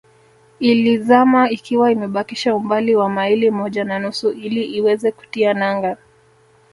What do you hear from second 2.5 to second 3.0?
umbali